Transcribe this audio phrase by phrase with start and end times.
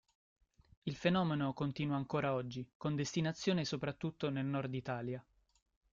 [0.81, 5.23] Il fenomeno continua ancora oggi, con destinazione soprattutto nel nord Italia.